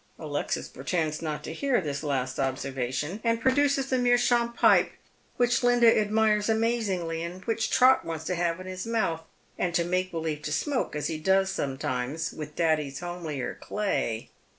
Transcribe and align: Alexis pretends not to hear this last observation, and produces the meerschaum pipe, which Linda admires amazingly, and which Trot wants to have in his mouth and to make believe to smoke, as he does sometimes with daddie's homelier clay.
Alexis 0.17 0.67
pretends 0.67 1.21
not 1.21 1.43
to 1.43 1.53
hear 1.53 1.79
this 1.79 2.01
last 2.01 2.39
observation, 2.39 3.21
and 3.23 3.39
produces 3.39 3.91
the 3.91 3.99
meerschaum 3.99 4.51
pipe, 4.51 4.93
which 5.37 5.61
Linda 5.61 5.95
admires 5.95 6.49
amazingly, 6.49 7.21
and 7.21 7.43
which 7.45 7.69
Trot 7.69 8.03
wants 8.03 8.23
to 8.23 8.33
have 8.33 8.59
in 8.59 8.65
his 8.65 8.87
mouth 8.87 9.21
and 9.59 9.75
to 9.75 9.83
make 9.83 10.09
believe 10.09 10.41
to 10.41 10.51
smoke, 10.51 10.95
as 10.95 11.05
he 11.05 11.19
does 11.19 11.51
sometimes 11.51 12.31
with 12.33 12.55
daddie's 12.55 13.01
homelier 13.01 13.53
clay. 13.61 14.31